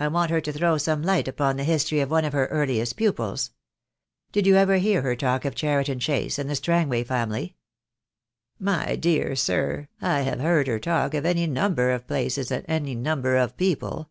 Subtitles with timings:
[0.00, 2.96] I want her to throw some light upon the history of one of her earliest
[2.96, 3.52] pupils.
[4.32, 7.54] Did you ever hear her talk of Cheriton Chase and the Strangway family?"
[8.58, 12.96] "My dear sir, I have heard her talk of any number of places, and any
[12.96, 14.10] number of people.